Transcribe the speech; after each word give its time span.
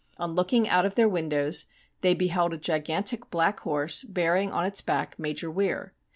On 0.17 0.33
looking 0.33 0.67
out 0.67 0.83
of 0.83 0.95
their 0.95 1.07
windows 1.07 1.67
they 2.01 2.15
beheld 2.15 2.53
Sk 2.55 2.61
gigantic 2.61 3.29
black 3.29 3.59
horse, 3.59 4.03
bearing 4.03 4.51
on 4.51 4.65
its 4.65 4.81
back 4.81 5.19
Major 5.19 5.51
Weir. 5.51 5.93